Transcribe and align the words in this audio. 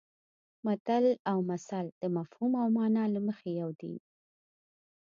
متل 0.65 1.05
او 1.31 1.37
مثل 1.51 1.83
د 2.01 2.03
مفهوم 2.17 2.51
او 2.61 2.67
مانا 2.77 3.03
له 3.13 3.19
مخې 3.27 3.49
یو 3.61 3.69
دي 3.81 3.93